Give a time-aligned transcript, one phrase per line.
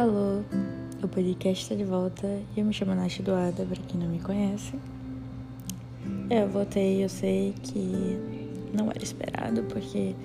[0.00, 0.40] Alô,
[1.02, 2.26] o podcast está de volta
[2.56, 4.72] e eu me chamo Nath Eduarda, para quem não me conhece.
[6.30, 8.18] Eu voltei, eu sei que
[8.72, 10.16] não era esperado, porque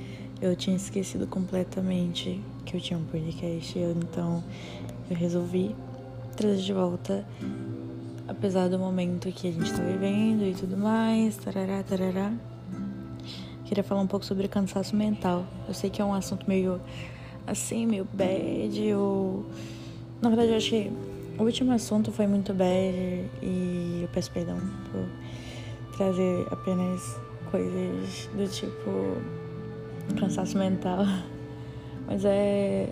[0.42, 4.42] eu tinha esquecido completamente que eu tinha um podcast, então
[5.10, 5.76] eu resolvi
[6.38, 7.28] trazer de volta,
[8.30, 12.32] apesar do momento que a gente está vivendo e tudo mais, tarará, tarará.
[13.66, 15.46] Queria falar um pouco sobre cansaço mental.
[15.68, 16.80] Eu sei que é um assunto meio
[17.48, 19.46] assim, meio bad, ou.
[20.22, 20.92] Na verdade, eu achei.
[21.38, 22.96] O último assunto foi muito bad
[23.42, 24.58] e eu peço perdão
[24.90, 25.06] por
[25.98, 27.20] trazer apenas
[27.52, 29.18] coisas do tipo
[30.18, 31.06] cansaço mental.
[32.08, 32.88] Mas é.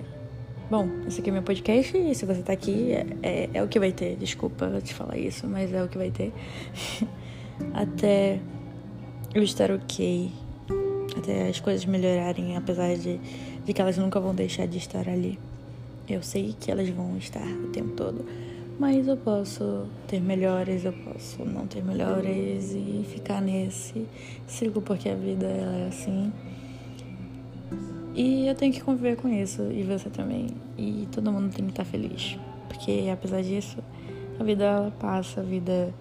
[0.70, 3.68] Bom, esse aqui é meu podcast e se você tá aqui, é, é, é o
[3.68, 4.16] que vai ter.
[4.16, 6.34] Desculpa te falar isso, mas é o que vai ter.
[7.76, 8.40] Até
[9.36, 10.32] eu estar ok.
[11.18, 13.20] Até as coisas melhorarem, apesar de
[13.66, 15.40] de que elas nunca vão deixar de estar ali.
[16.08, 18.26] Eu sei que elas vão estar o tempo todo,
[18.80, 24.06] mas eu posso ter melhores, eu posso não ter melhores e ficar nesse
[24.48, 26.32] ciclo porque a vida é assim.
[28.16, 30.48] E eu tenho que conviver com isso, e você também.
[30.78, 32.38] E todo mundo tem que estar feliz.
[32.68, 33.78] Porque apesar disso,
[34.40, 35.94] a vida passa, a vida.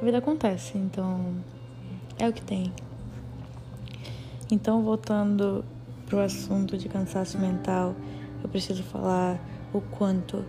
[0.00, 1.34] A vida acontece, então
[2.18, 2.72] é o que tem.
[4.50, 5.64] Então voltando
[6.06, 7.94] para o assunto de cansaço mental,
[8.42, 9.38] eu preciso falar
[9.72, 10.44] o quanto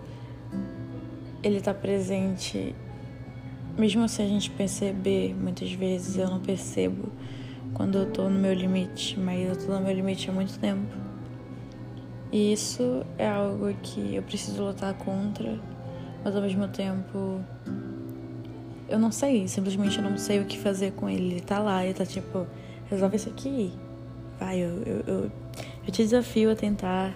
[1.43, 2.75] ele está presente,
[3.77, 7.11] mesmo se a gente perceber, muitas vezes eu não percebo
[7.73, 10.95] quando eu tô no meu limite, mas eu tô no meu limite há muito tempo.
[12.31, 15.59] E isso é algo que eu preciso lutar contra,
[16.23, 17.39] mas ao mesmo tempo
[18.89, 21.33] eu não sei, simplesmente eu não sei o que fazer com ele.
[21.33, 22.47] Ele tá lá, ele tá tipo,
[22.89, 23.73] resolve isso aqui.
[24.39, 25.31] Vai, eu, eu, eu
[25.87, 27.15] eu te desafio a tentar.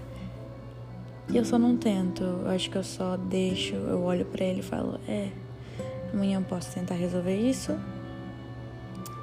[1.30, 2.23] E eu só não tento.
[2.23, 5.30] Eu acho que eu só deixo, eu olho para ele e falo: "É,
[6.13, 7.78] amanhã eu posso tentar resolver isso".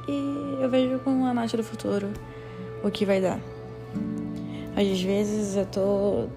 [0.07, 2.09] E eu vejo com a Nath do futuro
[2.85, 3.41] o que vai dar.
[4.77, 6.29] Às vezes eu tô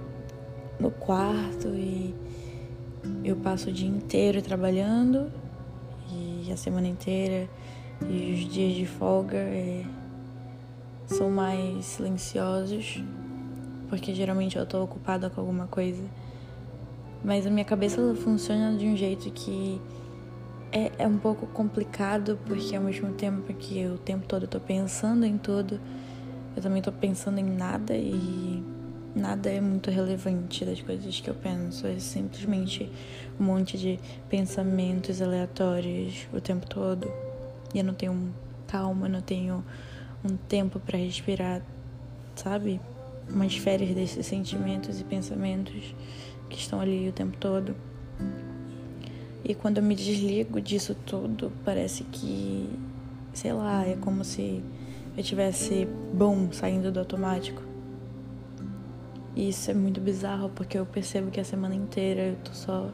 [0.79, 2.15] no quarto e
[3.23, 5.31] eu passo o dia inteiro trabalhando
[6.11, 7.47] e a semana inteira
[8.09, 9.85] e os dias de folga é
[11.11, 13.03] são mais silenciosos,
[13.89, 16.03] porque geralmente eu tô ocupada com alguma coisa.
[17.23, 19.79] Mas a minha cabeça funciona de um jeito que
[20.71, 24.47] é, é um pouco complicado, porque ao mesmo tempo que eu o tempo todo eu
[24.47, 25.79] tô pensando em tudo,
[26.55, 28.63] eu também tô pensando em nada e
[29.15, 31.85] nada é muito relevante das coisas que eu penso.
[31.85, 32.89] É simplesmente
[33.39, 33.99] um monte de
[34.29, 37.11] pensamentos aleatórios o tempo todo.
[37.73, 38.33] E eu não tenho
[38.67, 39.63] calma, não tenho
[40.23, 41.61] um tempo para respirar,
[42.35, 42.79] sabe?
[43.29, 45.95] Umas férias desses sentimentos e pensamentos
[46.49, 47.75] que estão ali o tempo todo.
[49.43, 52.69] E quando eu me desligo disso tudo, parece que,
[53.33, 54.63] sei lá, é como se
[55.17, 57.61] eu tivesse bom saindo do automático.
[59.35, 62.91] E isso é muito bizarro porque eu percebo que a semana inteira eu tô só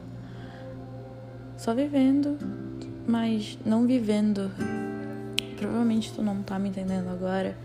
[1.56, 2.38] só vivendo,
[3.06, 4.48] mas não vivendo
[5.58, 7.56] Provavelmente tu não tá me entendendo agora.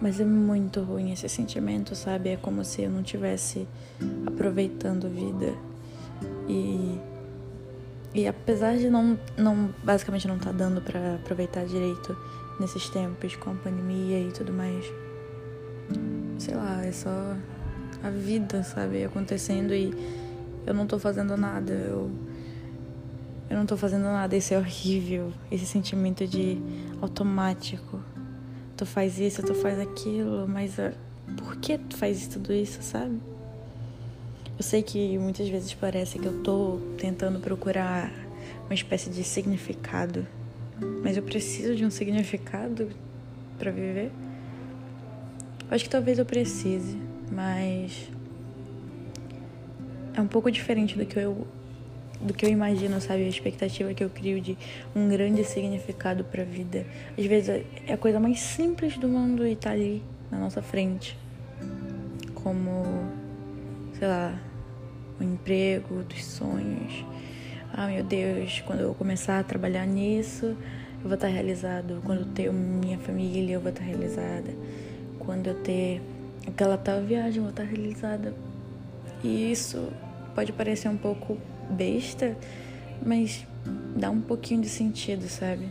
[0.00, 2.30] Mas é muito ruim esse sentimento, sabe?
[2.30, 3.68] É como se eu não tivesse
[4.26, 5.54] aproveitando a vida.
[6.48, 6.98] E
[8.12, 12.16] e apesar de não não basicamente não tá dando para aproveitar direito
[12.58, 14.84] nesses tempos com a pandemia e tudo mais.
[16.38, 17.36] Sei lá, é só
[18.02, 19.94] a vida, sabe, acontecendo e
[20.66, 21.72] eu não tô fazendo nada.
[21.72, 22.10] Eu
[23.50, 25.32] eu não tô fazendo nada, isso é horrível.
[25.50, 26.56] Esse sentimento de
[27.02, 28.00] automático.
[28.76, 30.92] Tu faz isso, tu faz aquilo, mas uh,
[31.36, 33.20] por que tu faz tudo isso, sabe?
[34.56, 38.12] Eu sei que muitas vezes parece que eu tô tentando procurar
[38.66, 40.24] uma espécie de significado,
[41.02, 42.88] mas eu preciso de um significado
[43.58, 44.12] para viver.
[45.68, 46.96] Acho que talvez eu precise,
[47.32, 48.08] mas
[50.14, 51.46] é um pouco diferente do que eu
[52.20, 53.24] do que eu imagino, sabe?
[53.24, 54.56] A expectativa que eu crio de
[54.94, 56.84] um grande significado para a vida.
[57.18, 61.16] Às vezes é a coisa mais simples do mundo e tá ali na nossa frente.
[62.34, 62.84] Como,
[63.98, 64.38] sei lá,
[65.18, 67.04] o emprego dos sonhos.
[67.72, 72.02] Ah, meu Deus, quando eu começar a trabalhar nisso, eu vou estar realizado.
[72.04, 74.52] Quando eu ter minha família, eu vou estar realizada.
[75.18, 76.02] Quando eu ter
[76.46, 78.34] aquela tal viagem, eu vou estar realizada.
[79.22, 79.88] E isso
[80.34, 81.38] pode parecer um pouco
[81.70, 82.36] besta,
[83.04, 83.46] mas
[83.96, 85.68] dá um pouquinho de sentido, sabe?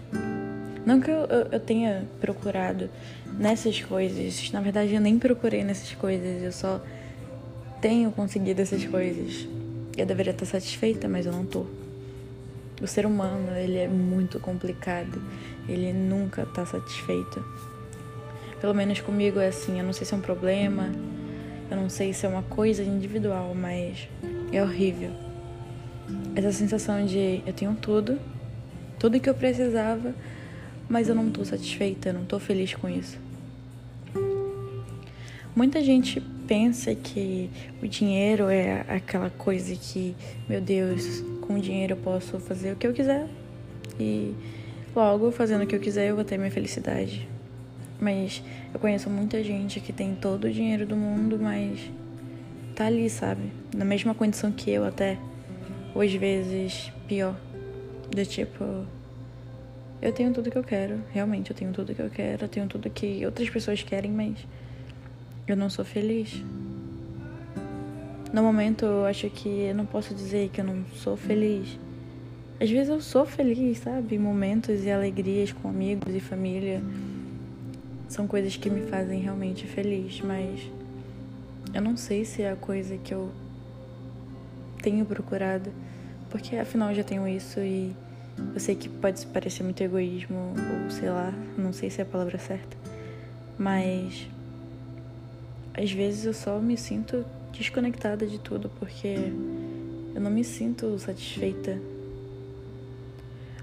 [0.86, 2.90] Não que eu, eu, eu, tenha procurado
[3.38, 6.82] nessas coisas, na verdade eu nem procurei nessas coisas, eu só
[7.82, 9.48] tenho conseguido essas coisas.
[9.98, 11.66] Eu deveria estar satisfeita, mas eu não tô.
[12.82, 15.22] O ser humano, ele é muito complicado.
[15.68, 17.44] Ele nunca tá satisfeito.
[18.62, 19.78] Pelo menos comigo é assim.
[19.80, 20.90] Eu não sei se é um problema,
[21.70, 24.08] eu não sei se é uma coisa individual, mas
[24.52, 25.12] é horrível.
[26.36, 28.20] Essa sensação de eu tenho tudo,
[28.98, 30.14] tudo que eu precisava,
[30.88, 33.18] mas eu não tô satisfeita, não tô feliz com isso.
[35.56, 37.50] Muita gente pensa que
[37.82, 40.16] o dinheiro é aquela coisa que,
[40.48, 43.28] meu Deus, com o dinheiro eu posso fazer o que eu quiser
[44.00, 44.34] e
[44.96, 47.28] logo fazendo o que eu quiser eu vou ter minha felicidade.
[48.00, 48.42] Mas
[48.74, 51.80] eu conheço muita gente que tem todo o dinheiro do mundo, mas
[52.74, 53.52] tá ali, sabe?
[53.76, 55.18] Na mesma condição que eu até,
[55.94, 57.36] ou às vezes pior.
[58.10, 58.64] Do tipo,
[60.02, 62.68] eu tenho tudo que eu quero, realmente eu tenho tudo que eu quero, eu tenho
[62.68, 64.38] tudo que outras pessoas querem, mas
[65.48, 66.44] eu não sou feliz.
[68.32, 71.78] No momento eu acho que eu não posso dizer que eu não sou feliz.
[72.62, 74.18] Às vezes eu sou feliz, sabe?
[74.18, 76.82] Momentos e alegrias com amigos e família
[78.08, 80.60] são coisas que me fazem realmente feliz, mas
[81.74, 83.30] eu não sei se é a coisa que eu
[84.82, 85.72] tenho procurado,
[86.30, 87.96] porque afinal eu já tenho isso e
[88.54, 90.54] eu sei que pode parecer muito egoísmo,
[90.84, 92.78] ou sei lá, não sei se é a palavra certa,
[93.58, 94.28] mas
[95.74, 99.16] às vezes eu só me sinto desconectada de tudo porque
[100.16, 101.80] eu não me sinto satisfeita.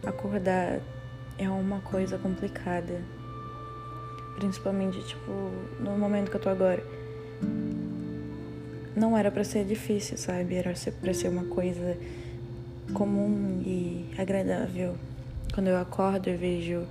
[0.05, 0.81] Acordar
[1.39, 3.03] é uma coisa complicada.
[4.37, 5.33] Principalmente, tipo,
[5.81, 6.83] no momento que eu tô agora.
[8.97, 10.55] Não era para ser difícil, sabe?
[10.55, 10.73] Era
[11.03, 11.99] para ser uma coisa
[12.95, 14.97] comum e agradável.
[15.53, 16.87] Quando eu acordo, eu vejo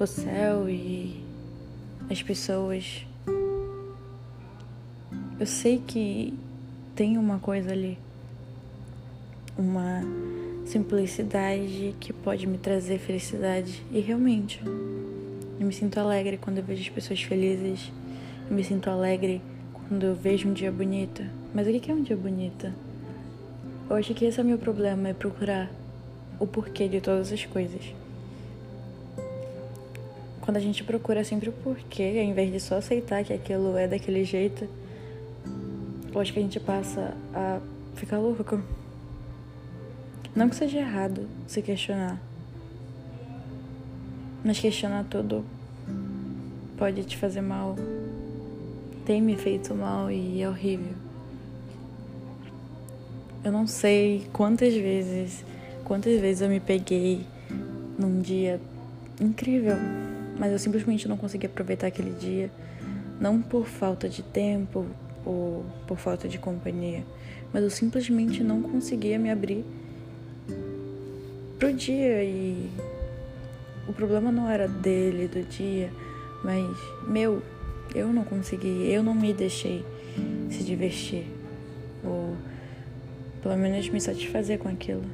[0.00, 1.22] o céu e
[2.10, 3.06] as pessoas.
[5.38, 6.32] Eu sei que
[6.94, 7.98] tem uma coisa ali,
[9.56, 10.00] uma
[10.64, 13.84] simplicidade que pode me trazer felicidade.
[13.92, 17.92] E realmente, eu me sinto alegre quando eu vejo as pessoas felizes.
[18.48, 19.42] Eu me sinto alegre
[19.88, 21.24] quando eu vejo um dia bonito.
[21.54, 22.70] Mas o que é um dia bonito?
[23.88, 25.70] Eu acho que esse é o meu problema, é procurar
[26.38, 27.82] o porquê de todas as coisas.
[30.42, 33.88] Quando a gente procura sempre o porquê, ao invés de só aceitar que aquilo é
[33.88, 34.68] daquele jeito,
[36.12, 37.60] eu acho que a gente passa a
[37.94, 38.62] ficar louco.
[40.34, 42.20] Não que seja errado se questionar,
[44.44, 45.44] mas questionar tudo
[46.76, 47.74] pode te fazer mal.
[49.08, 50.92] Tem me feito mal e é horrível.
[53.42, 55.42] Eu não sei quantas vezes,
[55.82, 57.24] quantas vezes eu me peguei
[57.98, 58.60] num dia
[59.18, 59.76] incrível,
[60.38, 62.50] mas eu simplesmente não consegui aproveitar aquele dia,
[63.18, 64.84] não por falta de tempo
[65.24, 67.02] ou por falta de companhia,
[67.50, 69.64] mas eu simplesmente não conseguia me abrir
[71.58, 72.70] pro dia e
[73.88, 75.90] o problema não era dele, do dia,
[76.44, 76.66] mas
[77.06, 77.42] meu,
[77.94, 79.84] eu não consegui, eu não me deixei
[80.50, 81.26] se divertir.
[82.04, 82.36] Ou
[83.42, 85.04] pelo menos me satisfazer com aquilo.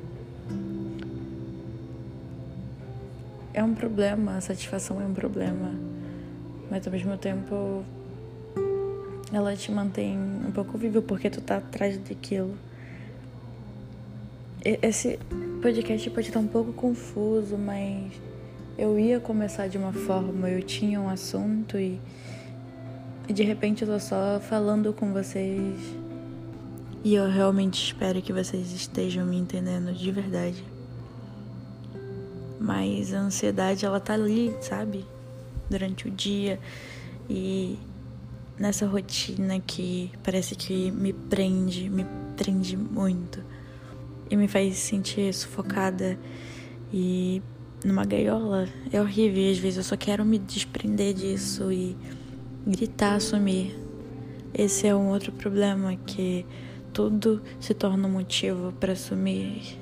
[3.52, 5.72] É um problema, a satisfação é um problema,
[6.70, 7.84] mas ao mesmo tempo
[9.32, 12.54] ela te mantém um pouco vivo porque tu tá atrás daquilo.
[14.64, 15.18] Esse
[15.60, 18.12] podcast pode estar um pouco confuso, mas
[18.76, 22.00] eu ia começar de uma forma, eu tinha um assunto e,
[23.28, 25.78] e de repente eu tô só falando com vocês.
[27.02, 30.64] E eu realmente espero que vocês estejam me entendendo de verdade.
[32.58, 35.04] Mas a ansiedade, ela tá ali, sabe?
[35.68, 36.58] Durante o dia
[37.28, 37.78] e
[38.58, 43.42] nessa rotina que parece que me prende, me prende muito
[44.30, 46.18] e me faz sentir sufocada
[46.92, 47.42] e
[47.84, 48.66] numa gaiola.
[48.92, 51.96] É horrível às vezes eu só quero me desprender disso e
[52.66, 53.76] gritar, assumir.
[54.52, 56.46] Esse é um outro problema que
[56.92, 59.78] tudo se torna um motivo para assumir.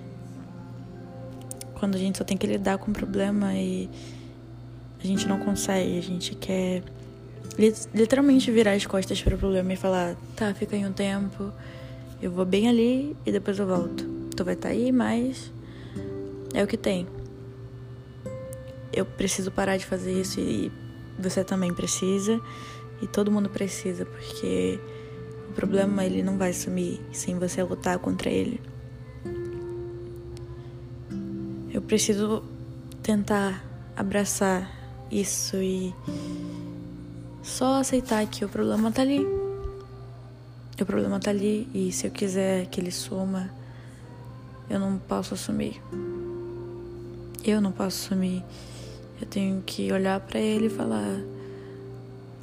[1.75, 3.89] Quando a gente só tem que lidar com o problema e
[5.03, 6.83] a gente não consegue, a gente quer
[7.93, 11.53] literalmente virar as costas para o problema e falar: tá, fica aí um tempo,
[12.21, 14.05] eu vou bem ali e depois eu volto.
[14.35, 15.53] Tu vai estar tá aí, mas
[16.55, 17.07] é o que tem
[18.93, 20.71] eu preciso parar de fazer isso e
[21.19, 22.41] você também precisa
[23.01, 24.79] e todo mundo precisa, porque
[25.51, 28.61] o problema ele não vai sumir sem você lutar contra ele.
[31.73, 32.43] Eu preciso
[33.03, 33.65] tentar
[33.97, 34.71] abraçar
[35.11, 35.95] isso e
[37.43, 39.27] só aceitar que o problema tá ali.
[40.81, 43.51] o problema tá ali e se eu quiser que ele suma,
[44.71, 45.83] eu não posso assumir.
[47.45, 48.45] Eu não posso assumir.
[49.23, 51.21] Eu tenho que olhar para ele e falar: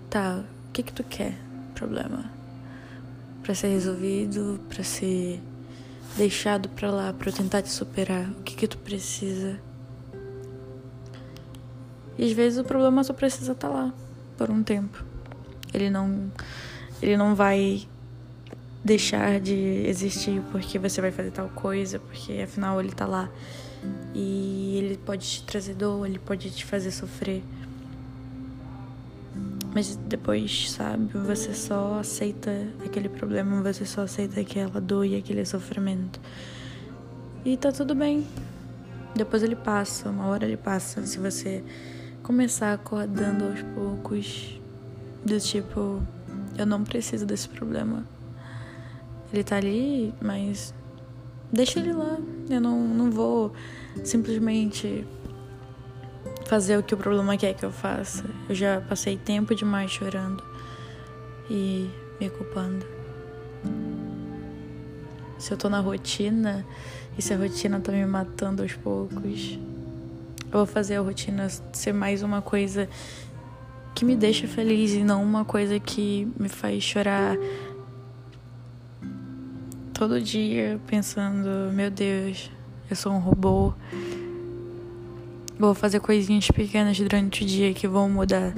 [0.10, 1.38] "Tá, o que que tu quer?
[1.76, 2.32] Problema
[3.44, 5.42] para ser resolvido, para ser
[6.16, 8.30] deixado para lá, para eu tentar te superar.
[8.30, 9.60] O que que tu precisa?"
[12.18, 13.94] E às vezes o problema só precisa estar tá lá
[14.38, 15.04] por um tempo.
[15.74, 16.32] Ele não
[17.02, 17.86] ele não vai
[18.86, 19.54] deixar de
[19.86, 23.30] existir porque você vai fazer tal coisa, porque afinal ele tá lá.
[24.14, 27.44] E ele pode te trazer dor, ele pode te fazer sofrer.
[29.74, 32.52] Mas depois, sabe, você só aceita
[32.84, 36.20] aquele problema, você só aceita aquela dor e aquele sofrimento.
[37.46, 38.26] E tá tudo bem.
[39.16, 41.06] Depois ele passa, uma hora ele passa.
[41.06, 41.64] Se você
[42.24, 44.60] começar acordando aos poucos,
[45.24, 46.02] do tipo,
[46.58, 48.06] eu não preciso desse problema.
[49.32, 50.74] Ele tá ali, mas
[51.52, 52.18] deixa ele lá.
[52.50, 53.54] Eu não, não vou
[54.04, 55.06] simplesmente
[56.46, 58.24] fazer o que o problema quer que eu faça.
[58.48, 60.44] Eu já passei tempo demais chorando
[61.50, 61.90] e
[62.20, 62.86] me culpando.
[65.38, 66.66] Se eu tô na rotina
[67.18, 69.60] e se a rotina tá me matando aos poucos,
[70.46, 72.90] eu vou fazer a rotina ser mais uma coisa
[73.94, 77.38] que me deixa feliz e não uma coisa que me faz chorar
[80.00, 82.50] todo dia pensando, meu Deus,
[82.90, 83.74] eu sou um robô.
[85.60, 88.54] Vou fazer coisinhas pequenas durante o dia que vão mudar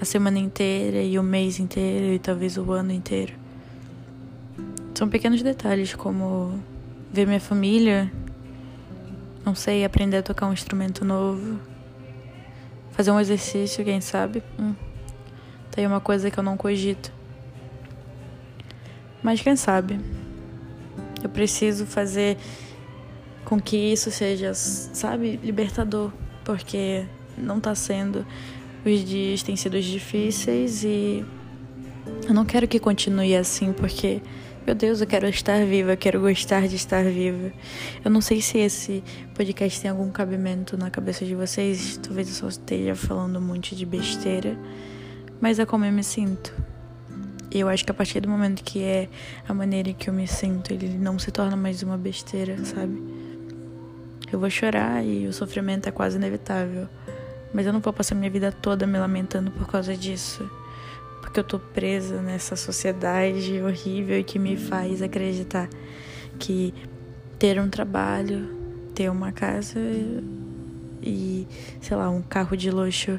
[0.00, 3.32] a semana inteira e o mês inteiro e talvez o ano inteiro.
[4.94, 6.62] São pequenos detalhes como
[7.12, 8.08] ver minha família,
[9.44, 11.58] não sei, aprender a tocar um instrumento novo,
[12.92, 14.40] fazer um exercício, quem sabe.
[14.56, 14.72] Hum,
[15.72, 17.12] tem uma coisa que eu não cogito.
[19.20, 19.98] Mas quem sabe?
[21.38, 22.36] Preciso fazer
[23.44, 26.10] com que isso seja, sabe, libertador,
[26.44, 28.26] porque não tá sendo.
[28.84, 31.24] Os dias têm sido difíceis e
[32.26, 34.20] eu não quero que continue assim, porque,
[34.66, 37.52] meu Deus, eu quero estar viva, eu quero gostar de estar viva.
[38.04, 39.04] Eu não sei se esse
[39.36, 43.76] podcast tem algum cabimento na cabeça de vocês, talvez eu só esteja falando um monte
[43.76, 44.58] de besteira,
[45.40, 46.52] mas é como eu me sinto.
[47.50, 49.08] Eu acho que a partir do momento que é
[49.48, 53.02] a maneira que eu me sinto, ele não se torna mais uma besteira, sabe?
[54.30, 56.86] Eu vou chorar e o sofrimento é quase inevitável.
[57.52, 60.48] Mas eu não vou passar minha vida toda me lamentando por causa disso.
[61.22, 65.68] Porque eu tô presa nessa sociedade horrível que me faz acreditar
[66.38, 66.74] que
[67.38, 68.54] ter um trabalho,
[68.94, 69.80] ter uma casa
[71.02, 71.46] e,
[71.80, 73.18] sei lá, um carro de luxo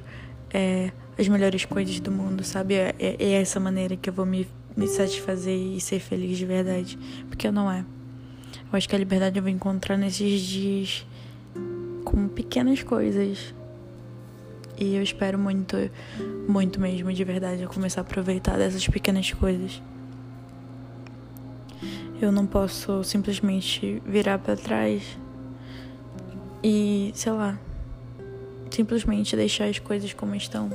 [0.53, 2.75] é as melhores coisas do mundo, sabe?
[2.75, 6.45] É, é, é essa maneira que eu vou me, me satisfazer e ser feliz de
[6.45, 6.97] verdade.
[7.27, 7.83] Porque não é.
[8.71, 11.05] Eu acho que a liberdade eu vou encontrar nesses dias
[12.05, 13.53] com pequenas coisas.
[14.77, 15.75] E eu espero muito,
[16.47, 19.81] muito mesmo, de verdade, eu começar a aproveitar dessas pequenas coisas.
[22.21, 25.03] Eu não posso simplesmente virar para trás
[26.63, 27.59] e, sei lá,
[28.71, 30.69] simplesmente deixar as coisas como estão.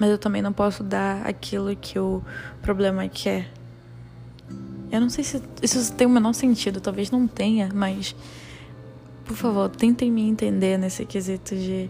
[0.00, 2.22] Mas eu também não posso dar aquilo que o
[2.62, 3.52] problema quer.
[4.90, 8.16] Eu não sei se isso tem o menor sentido, talvez não tenha, mas
[9.24, 11.88] por favor, tentem me entender nesse quesito de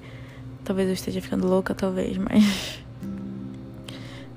[0.62, 2.83] talvez eu esteja ficando louca, talvez, mas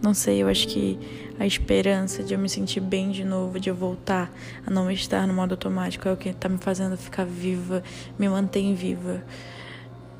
[0.02, 0.98] não sei, eu acho que
[1.38, 4.32] a esperança de eu me sentir bem de novo, de eu voltar
[4.66, 7.84] a não estar no modo automático é o que tá me fazendo ficar viva,
[8.18, 9.22] me mantém viva.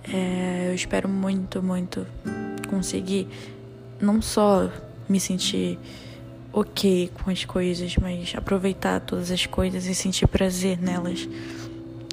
[0.04, 2.06] É, eu espero muito, muito
[2.74, 3.28] conseguir
[4.02, 4.70] não só
[5.08, 5.78] me sentir
[6.52, 11.30] ok com as coisas, mas aproveitar todas as coisas e sentir prazer nelas.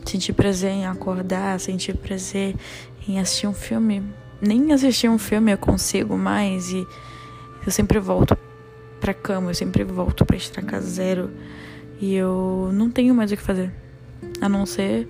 [0.05, 2.55] Sentir prazer em acordar, sentir prazer
[3.09, 4.03] em assistir um filme.
[4.41, 6.87] Nem assistir um filme eu consigo mais e
[7.65, 8.37] eu sempre volto
[9.01, 11.31] pra cama, eu sempre volto pra estacar zero
[12.01, 13.73] e eu não tenho mais o que fazer
[14.41, 15.09] a não ser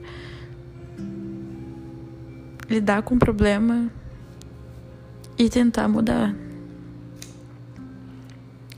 [2.68, 3.90] lidar com o problema
[5.40, 6.34] e tentar mudar.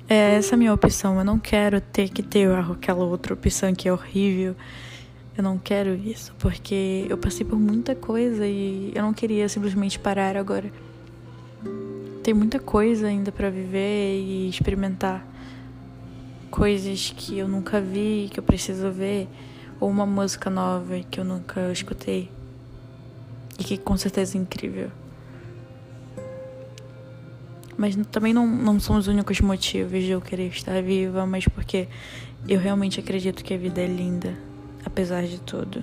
[0.08, 1.18] É essa a minha opção.
[1.18, 4.54] Eu não quero ter que ter aquela outra opção que é horrível.
[5.36, 9.98] Eu não quero isso, porque eu passei por muita coisa e eu não queria simplesmente
[9.98, 10.70] parar agora.
[12.22, 15.26] Tem muita coisa ainda para viver e experimentar.
[16.48, 19.26] Coisas que eu nunca vi, que eu preciso ver,
[19.80, 22.30] ou uma música nova que eu nunca escutei
[23.58, 25.01] e que com certeza é incrível.
[27.82, 31.88] Mas também não, não são os únicos motivos de eu querer estar viva, mas porque
[32.48, 34.38] eu realmente acredito que a vida é linda,
[34.84, 35.82] apesar de tudo.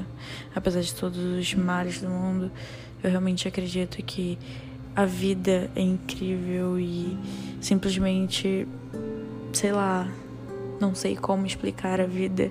[0.56, 2.50] Apesar de todos os males do mundo,
[3.04, 4.40] eu realmente acredito que
[4.96, 7.18] a vida é incrível e
[7.60, 8.66] simplesmente,
[9.52, 10.10] sei lá,
[10.80, 12.50] não sei como explicar a vida,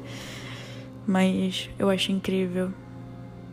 [1.06, 2.70] mas eu acho incrível.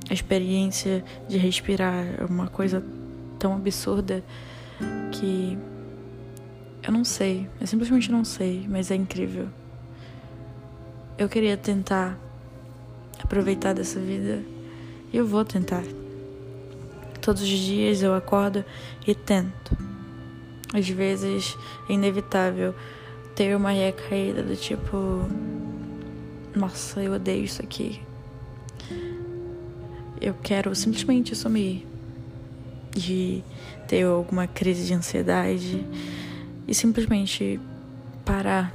[0.10, 2.84] A experiência de respirar é uma coisa
[3.40, 4.22] tão absurda
[5.14, 5.58] que
[6.86, 9.48] eu não sei, eu simplesmente não sei, mas é incrível.
[11.18, 12.16] Eu queria tentar
[13.24, 14.44] aproveitar dessa vida
[15.12, 15.84] e eu vou tentar.
[17.22, 18.64] Todos os dias eu acordo
[19.08, 19.76] e tento.
[20.72, 21.58] Às vezes
[21.90, 22.76] é inevitável
[23.34, 25.28] ter uma recaída do tipo:
[26.56, 28.00] Nossa, eu odeio isso aqui.
[30.22, 31.88] Eu quero simplesmente sumir.
[32.92, 33.44] De
[33.90, 35.86] ter alguma crise de ansiedade
[36.68, 37.60] e simplesmente
[38.24, 38.74] parar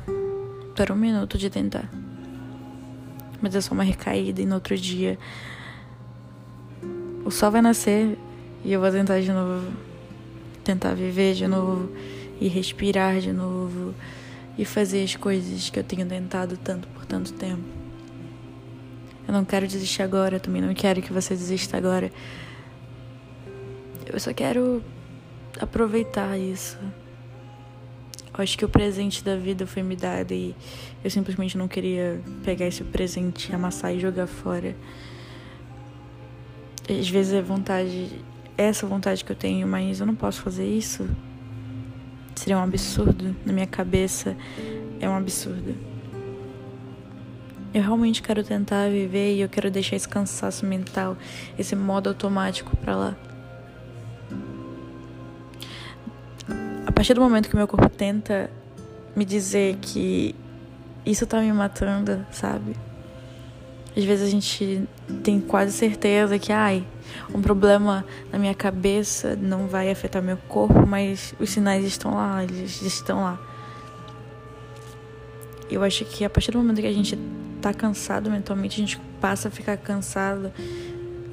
[0.77, 1.91] para um minuto de tentar.
[3.41, 5.19] Mas é só uma recaída e no outro dia
[7.25, 8.19] o sol vai nascer
[8.65, 9.73] e eu vou tentar de novo.
[10.65, 11.91] Tentar viver de novo
[12.41, 13.95] e respirar de novo
[14.59, 17.63] e fazer as coisas que eu tenho tentado tanto por tanto tempo.
[19.27, 22.11] Eu não quero desistir agora, também não quero que você desista agora.
[24.07, 24.83] Eu só quero
[25.61, 26.79] aproveitar isso.
[28.41, 30.57] Eu acho que o presente da vida foi me dado e
[31.05, 34.75] eu simplesmente não queria pegar esse presente, amassar e jogar fora.
[36.89, 38.11] Às vezes é vontade
[38.57, 41.07] essa vontade que eu tenho, mas eu não posso fazer isso.
[42.35, 43.37] Seria um absurdo.
[43.45, 44.35] Na minha cabeça,
[44.99, 45.75] é um absurdo.
[47.75, 51.15] Eu realmente quero tentar viver e eu quero deixar esse cansaço mental,
[51.59, 53.17] esse modo automático para lá.
[57.01, 58.51] Partir do momento que meu corpo tenta
[59.17, 60.35] me dizer que
[61.07, 62.77] isso tá me matando, sabe?
[63.97, 64.87] Às vezes a gente
[65.23, 66.87] tem quase certeza que, ai,
[67.35, 72.45] um problema na minha cabeça não vai afetar meu corpo, mas os sinais estão lá,
[72.45, 73.41] eles estão lá.
[75.71, 77.19] Eu acho que a partir do momento que a gente
[77.63, 80.53] tá cansado mentalmente, a gente passa a ficar cansado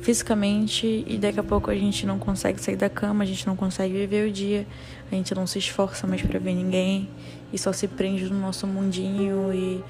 [0.07, 3.57] fisicamente e daqui a pouco a gente não consegue sair da cama, a gente não
[3.57, 4.65] consegue viver o dia,
[5.11, 7.09] a gente não se esforça mais para ver ninguém
[7.51, 9.83] e só se prende no nosso mundinho e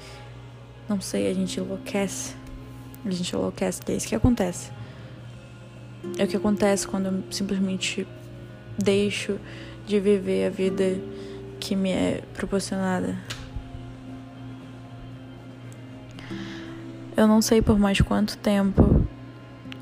[0.88, 2.34] não sei, a gente enlouquece.
[3.06, 4.72] A gente enlouquece, que é isso que acontece.
[6.18, 8.04] É o que acontece quando eu simplesmente
[8.76, 9.38] deixo
[9.86, 11.00] de viver a vida
[11.60, 13.16] que me é proporcionada.
[17.16, 19.06] Eu não sei por mais quanto tempo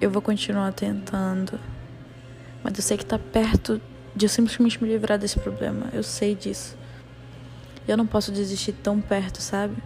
[0.01, 1.59] eu vou continuar tentando,
[2.63, 3.81] mas eu sei que tá perto
[4.15, 5.87] de eu simplesmente me livrar desse problema.
[5.93, 6.77] Eu sei disso.
[7.87, 9.77] Eu não posso desistir tão perto, sabe?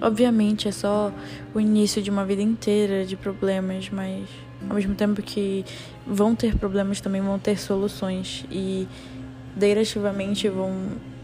[0.00, 1.12] Obviamente é só
[1.54, 4.28] o início de uma vida inteira de problemas, mas
[4.68, 5.64] ao mesmo tempo que
[6.06, 8.88] vão ter problemas, também vão ter soluções e
[9.56, 10.72] gradativamente vão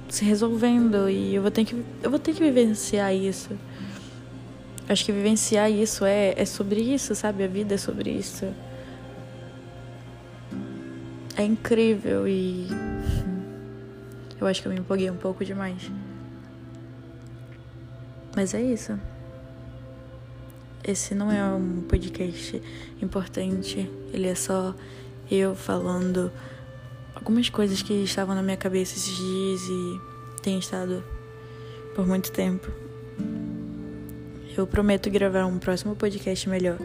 [0.08, 3.50] se resolvendo e eu vou ter que eu vou ter que vivenciar isso.
[4.88, 7.44] Acho que vivenciar isso é é sobre isso, sabe?
[7.44, 8.46] A vida é sobre isso.
[11.36, 12.66] É incrível e
[14.40, 15.90] eu acho que eu me empolguei um pouco demais.
[18.34, 18.98] Mas é isso.
[20.82, 22.62] Esse não é um podcast
[23.02, 24.74] importante, ele é só
[25.30, 26.32] eu falando
[27.14, 30.00] algumas coisas que estavam na minha cabeça esses dias e
[30.40, 31.04] tem estado
[31.94, 32.72] por muito tempo.
[34.58, 36.78] Eu prometo gravar um próximo podcast melhor.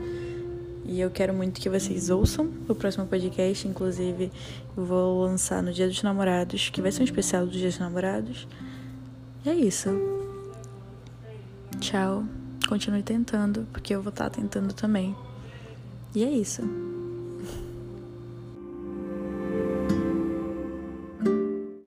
[0.86, 3.68] E eu quero muito que vocês ouçam o próximo podcast.
[3.68, 4.32] Inclusive,
[4.78, 7.80] eu vou lançar no Dia dos Namorados, que vai ser um especial dos Dias dos
[7.80, 8.48] Namorados.
[9.44, 9.90] E é isso.
[11.80, 12.24] Tchau.
[12.70, 15.16] Continue tentando, porque eu vou estar tentando também.
[16.14, 16.62] E é isso.